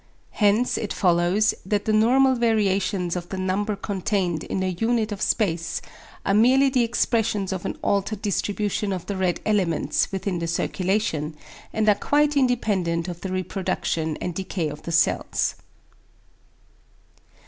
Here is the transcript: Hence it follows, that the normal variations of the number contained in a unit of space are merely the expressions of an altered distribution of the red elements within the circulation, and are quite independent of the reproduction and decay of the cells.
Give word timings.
Hence 0.31 0.79
it 0.79 0.93
follows, 0.93 1.53
that 1.63 1.85
the 1.85 1.93
normal 1.93 2.33
variations 2.33 3.15
of 3.15 3.29
the 3.29 3.37
number 3.37 3.75
contained 3.75 4.43
in 4.43 4.63
a 4.63 4.69
unit 4.79 5.11
of 5.11 5.21
space 5.21 5.79
are 6.25 6.33
merely 6.33 6.69
the 6.71 6.83
expressions 6.83 7.53
of 7.53 7.65
an 7.65 7.77
altered 7.83 8.23
distribution 8.23 8.93
of 8.93 9.05
the 9.05 9.15
red 9.15 9.41
elements 9.45 10.11
within 10.11 10.39
the 10.39 10.47
circulation, 10.47 11.35
and 11.71 11.87
are 11.87 11.93
quite 11.93 12.35
independent 12.35 13.07
of 13.07 13.21
the 13.21 13.31
reproduction 13.31 14.17
and 14.17 14.33
decay 14.33 14.69
of 14.69 14.81
the 14.81 14.91
cells. 14.91 15.53